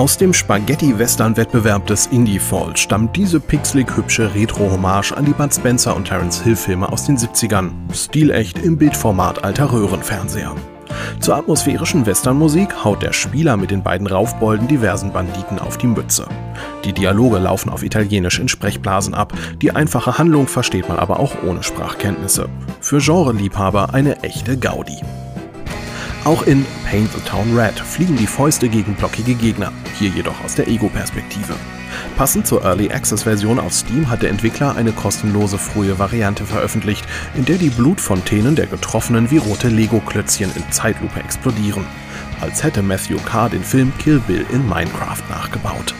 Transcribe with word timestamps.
Aus 0.00 0.16
dem 0.16 0.32
Spaghetti-Western-Wettbewerb 0.32 1.86
des 1.86 2.06
Indie 2.06 2.38
Fall 2.38 2.74
stammt 2.74 3.14
diese 3.16 3.38
pixelig 3.38 3.94
hübsche 3.94 4.34
Retro-Hommage 4.34 5.12
an 5.12 5.26
die 5.26 5.34
Bud 5.34 5.54
Spencer 5.54 5.94
und 5.94 6.06
Terence 6.06 6.40
Hill-Filme 6.40 6.90
aus 6.90 7.04
den 7.04 7.18
70ern. 7.18 7.72
Stilecht 7.92 8.58
im 8.60 8.78
Bildformat 8.78 9.44
alter 9.44 9.70
Röhrenfernseher. 9.70 10.56
Zur 11.20 11.36
atmosphärischen 11.36 12.06
Westernmusik 12.06 12.82
haut 12.82 13.02
der 13.02 13.12
Spieler 13.12 13.58
mit 13.58 13.70
den 13.70 13.82
beiden 13.82 14.06
Raufbolden 14.06 14.68
diversen 14.68 15.12
Banditen 15.12 15.58
auf 15.58 15.76
die 15.76 15.88
Mütze. 15.88 16.26
Die 16.86 16.94
Dialoge 16.94 17.36
laufen 17.36 17.68
auf 17.68 17.82
Italienisch 17.82 18.38
in 18.38 18.48
Sprechblasen 18.48 19.12
ab, 19.12 19.34
die 19.60 19.72
einfache 19.72 20.16
Handlung 20.16 20.48
versteht 20.48 20.88
man 20.88 20.98
aber 20.98 21.20
auch 21.20 21.42
ohne 21.46 21.62
Sprachkenntnisse. 21.62 22.48
Für 22.80 23.00
Genre-Liebhaber 23.00 23.92
eine 23.92 24.22
echte 24.22 24.56
Gaudi. 24.56 24.96
Auch 26.24 26.42
in 26.42 26.66
Paint 26.84 27.10
the 27.12 27.20
Town 27.20 27.56
Red 27.56 27.80
fliegen 27.80 28.14
die 28.14 28.26
Fäuste 28.26 28.68
gegen 28.68 28.94
blockige 28.94 29.34
Gegner, 29.34 29.72
hier 29.98 30.10
jedoch 30.10 30.44
aus 30.44 30.54
der 30.54 30.68
Ego-Perspektive. 30.68 31.54
Passend 32.16 32.46
zur 32.46 32.62
Early 32.62 32.92
Access 32.92 33.22
Version 33.22 33.58
auf 33.58 33.72
Steam 33.72 34.10
hat 34.10 34.20
der 34.22 34.28
Entwickler 34.28 34.76
eine 34.76 34.92
kostenlose 34.92 35.56
frühe 35.56 35.98
Variante 35.98 36.44
veröffentlicht, 36.44 37.06
in 37.34 37.46
der 37.46 37.56
die 37.56 37.70
Blutfontänen 37.70 38.54
der 38.54 38.66
Getroffenen 38.66 39.30
wie 39.30 39.38
rote 39.38 39.68
Lego-Klötzchen 39.68 40.50
in 40.54 40.70
Zeitlupe 40.70 41.20
explodieren. 41.20 41.86
Als 42.42 42.62
hätte 42.62 42.82
Matthew 42.82 43.18
Carr 43.24 43.48
den 43.48 43.64
Film 43.64 43.90
Kill 43.98 44.20
Bill 44.26 44.44
in 44.52 44.68
Minecraft 44.68 45.22
nachgebaut. 45.30 45.94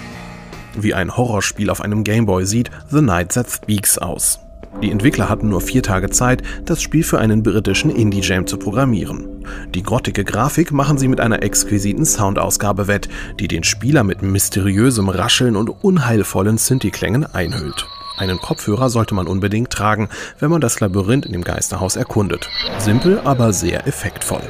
Wie 0.77 0.93
ein 0.93 1.17
Horrorspiel 1.17 1.71
auf 1.71 1.81
einem 1.81 2.05
Gameboy 2.05 2.45
sieht 2.45 2.71
The 2.91 3.01
Night 3.01 3.33
That 3.33 3.51
Speaks 3.51 3.97
aus. 3.97 4.39
Die 4.83 4.91
Entwickler 4.91 5.29
hatten 5.29 5.49
nur 5.49 5.61
vier 5.61 5.83
Tage 5.83 6.11
Zeit, 6.11 6.43
das 6.65 6.81
Spiel 6.81 7.03
für 7.03 7.19
einen 7.19 7.43
britischen 7.43 7.91
Indie-Jam 7.91 8.47
zu 8.47 8.57
programmieren. 8.57 9.45
Die 9.75 9.83
grottige 9.83 10.25
Grafik 10.25 10.73
machen 10.73 10.97
sie 10.97 11.09
mit 11.09 11.21
einer 11.21 11.43
exquisiten 11.43 12.07
Soundausgabe 12.07 12.89
wett, 12.89 13.09
die 13.39 13.49
den 13.49 13.63
Spieler 13.63 14.05
mit 14.05 14.23
mysteriösem 14.23 15.09
Rascheln 15.09 15.57
und 15.57 15.69
unheilvollen 15.69 16.57
Synthi-Klängen 16.57 17.27
einhüllt. 17.27 17.87
Einen 18.17 18.39
Kopfhörer 18.39 18.91
sollte 18.91 19.15
man 19.15 19.27
unbedingt 19.27 19.71
tragen, 19.71 20.09
wenn 20.39 20.51
man 20.51 20.61
das 20.61 20.81
Labyrinth 20.81 21.27
in 21.27 21.33
dem 21.33 21.45
Geisterhaus 21.45 21.97
erkundet. 21.97 22.49
Simpel, 22.79 23.21
aber 23.25 23.53
sehr 23.53 23.87
effektvoll. 23.87 24.43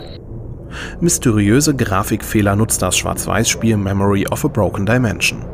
Mysteriöse 1.00 1.74
Grafikfehler 1.74 2.56
nutzt 2.56 2.82
das 2.82 2.96
Schwarz-Weiß-Spiel 2.96 3.76
Memory 3.76 4.26
of 4.28 4.44
a 4.44 4.48
Broken 4.48 4.86
Dimension. 4.86 5.44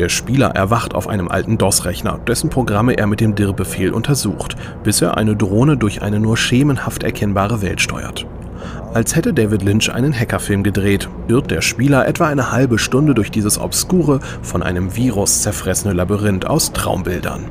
Der 0.00 0.08
Spieler 0.08 0.52
erwacht 0.52 0.94
auf 0.94 1.08
einem 1.08 1.28
alten 1.28 1.58
DOS-Rechner, 1.58 2.20
dessen 2.26 2.48
Programme 2.48 2.94
er 2.94 3.06
mit 3.06 3.20
dem 3.20 3.34
DIR-Befehl 3.34 3.92
untersucht, 3.92 4.56
bis 4.82 5.02
er 5.02 5.18
eine 5.18 5.36
Drohne 5.36 5.76
durch 5.76 6.00
eine 6.00 6.18
nur 6.18 6.38
schemenhaft 6.38 7.02
erkennbare 7.02 7.60
Welt 7.60 7.82
steuert. 7.82 8.26
Als 8.94 9.14
hätte 9.14 9.34
David 9.34 9.62
Lynch 9.62 9.92
einen 9.92 10.18
Hackerfilm 10.18 10.62
gedreht, 10.62 11.10
irrt 11.28 11.50
der 11.50 11.60
Spieler 11.60 12.08
etwa 12.08 12.28
eine 12.28 12.50
halbe 12.50 12.78
Stunde 12.78 13.12
durch 13.12 13.30
dieses 13.30 13.58
obskure, 13.58 14.20
von 14.40 14.62
einem 14.62 14.96
Virus 14.96 15.42
zerfressene 15.42 15.92
Labyrinth 15.92 16.46
aus 16.46 16.72
Traumbildern. 16.72 17.50